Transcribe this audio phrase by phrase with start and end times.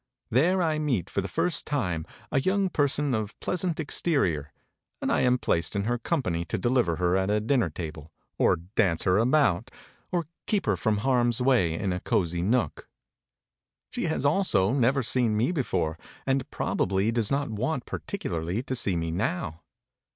[0.31, 4.51] There I meet for the first time a young person of pleasant exterior,
[4.99, 8.55] and I am placed in her company to deliver her at a dinner table, or
[8.55, 9.69] dance her about,
[10.11, 12.89] or keep her out of harm's way, in a cosy nook.
[13.91, 18.95] She has also never seen me before, and probably does not want particularly to see
[18.95, 19.61] me now.